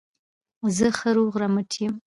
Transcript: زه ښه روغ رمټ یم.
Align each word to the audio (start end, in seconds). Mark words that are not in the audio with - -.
زه 0.77 0.87
ښه 0.97 1.09
روغ 1.17 1.33
رمټ 1.41 1.71
یم. 1.81 1.93